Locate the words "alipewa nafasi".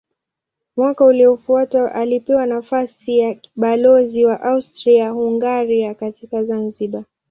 1.95-3.19